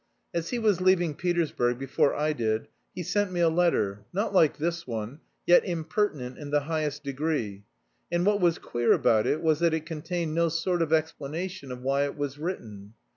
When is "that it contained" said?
9.59-10.33